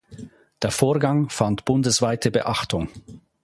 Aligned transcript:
Der 0.63 0.71
Vorgang 0.71 1.29
fand 1.29 1.63
bundesweite 1.63 2.31
Beachtung. 2.31 2.89